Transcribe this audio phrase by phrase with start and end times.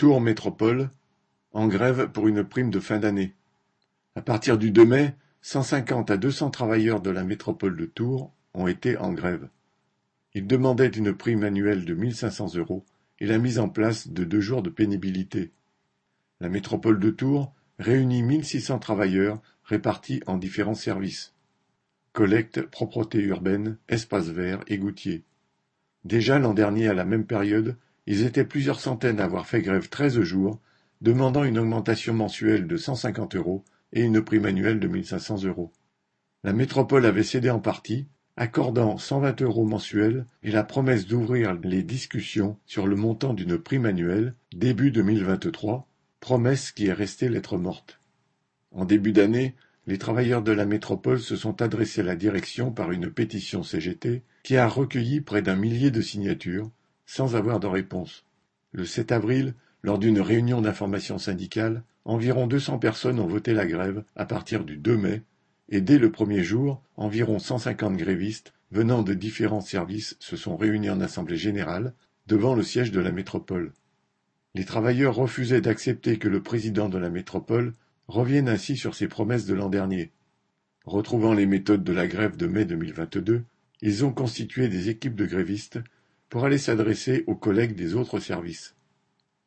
[0.00, 0.88] Tours Métropole,
[1.52, 3.34] en grève pour une prime de fin d'année.
[4.14, 8.66] À partir du 2 mai, 150 à 200 travailleurs de la métropole de Tours ont
[8.66, 9.50] été en grève.
[10.32, 12.86] Ils demandaient une prime annuelle de 1500 euros
[13.18, 15.52] et la mise en place de deux jours de pénibilité.
[16.40, 21.34] La métropole de Tours réunit 1600 travailleurs répartis en différents services.
[22.14, 25.24] Collecte, propreté urbaine, espaces verts et gouttiers.
[26.06, 27.76] Déjà l'an dernier à la même période,
[28.10, 30.58] ils étaient plusieurs centaines à avoir fait grève treize jours,
[31.00, 35.70] demandant une augmentation mensuelle de cent cinquante euros et une prime annuelle de 1500 euros.
[36.42, 41.84] La métropole avait cédé en partie, accordant 120 euros mensuels et la promesse d'ouvrir les
[41.84, 45.86] discussions sur le montant d'une prime annuelle début 2023,
[46.18, 48.00] promesse qui est restée lettre morte.
[48.72, 49.54] En début d'année,
[49.86, 54.24] les travailleurs de la métropole se sont adressés à la direction par une pétition CGT
[54.42, 56.72] qui a recueilli près d'un millier de signatures,
[57.10, 58.24] sans avoir de réponse.
[58.70, 64.04] Le 7 avril, lors d'une réunion d'information syndicale, environ 200 personnes ont voté la grève
[64.14, 65.22] à partir du 2 mai,
[65.70, 70.88] et dès le premier jour, environ 150 grévistes venant de différents services se sont réunis
[70.88, 71.94] en assemblée générale
[72.28, 73.72] devant le siège de la métropole.
[74.54, 77.74] Les travailleurs refusaient d'accepter que le président de la métropole
[78.06, 80.12] revienne ainsi sur ses promesses de l'an dernier.
[80.84, 83.42] Retrouvant les méthodes de la grève de mai 2022,
[83.82, 85.80] ils ont constitué des équipes de grévistes
[86.30, 88.76] pour aller s'adresser aux collègues des autres services.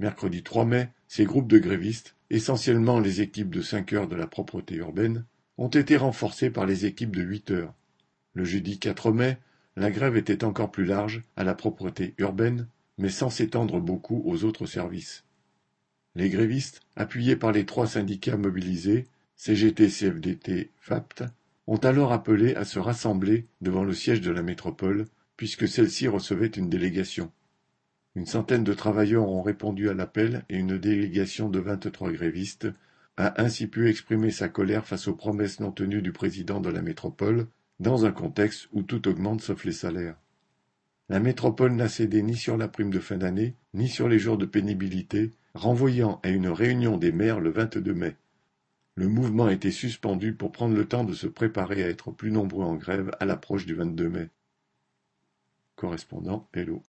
[0.00, 4.26] Mercredi 3 mai, ces groupes de grévistes, essentiellement les équipes de 5 heures de la
[4.26, 5.24] propreté urbaine,
[5.56, 7.74] ont été renforcés par les équipes de 8 heures.
[8.34, 9.38] Le jeudi 4 mai,
[9.76, 12.66] la grève était encore plus large à la propreté urbaine,
[12.98, 15.24] mais sans s'étendre beaucoup aux autres services.
[16.16, 21.24] Les grévistes, appuyés par les trois syndicats mobilisés, CGT, CFDT, FAPT,
[21.66, 26.46] ont alors appelé à se rassembler devant le siège de la métropole puisque celle-ci recevait
[26.46, 27.30] une délégation.
[28.16, 32.68] Une centaine de travailleurs ont répondu à l'appel et une délégation de vingt-trois grévistes
[33.16, 36.82] a ainsi pu exprimer sa colère face aux promesses non tenues du président de la
[36.82, 37.46] métropole,
[37.80, 40.16] dans un contexte où tout augmente sauf les salaires.
[41.08, 44.38] La métropole n'a cédé ni sur la prime de fin d'année, ni sur les jours
[44.38, 48.16] de pénibilité, renvoyant à une réunion des maires le 22 mai.
[48.96, 52.64] Le mouvement été suspendu pour prendre le temps de se préparer à être plus nombreux
[52.64, 54.28] en grève à l'approche du 22 mai.
[55.76, 56.82] Correspondant Hello